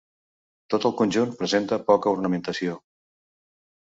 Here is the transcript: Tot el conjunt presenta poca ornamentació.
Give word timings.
Tot 0.73 0.87
el 0.89 0.93
conjunt 1.01 1.35
presenta 1.41 1.79
poca 1.91 2.13
ornamentació. 2.19 2.79